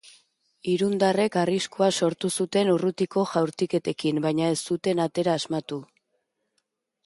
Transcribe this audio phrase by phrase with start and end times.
[0.75, 5.83] Irundarrek arriskua sortu zuten urrutiko jaurtiketekin, baina ez zuten atera asmatu.